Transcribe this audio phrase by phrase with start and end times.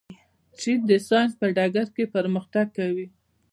[0.59, 3.07] چین د ساینس په ډګر کې پرمختګ کوي.